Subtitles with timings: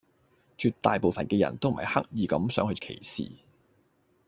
[0.57, 3.31] 絕大部份嘅人都唔係刻意咁想去歧視